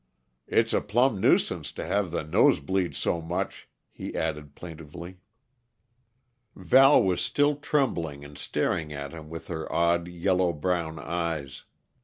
[0.47, 5.17] "It's a plumb nuisance to have the nosebleed so much," he added plaintively.
[6.55, 11.65] Val was still trembling and staring at him with her odd, yellow brown eyes.